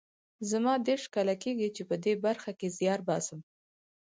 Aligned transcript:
زما 0.49 0.73
دېرش 0.87 1.03
کاله 1.15 1.35
کېږي 1.43 1.67
چې 1.75 1.81
په 1.89 1.95
دې 2.03 2.13
برخه 2.25 2.51
کې 2.59 2.67
زیار 2.77 2.99
باسم 3.09 3.39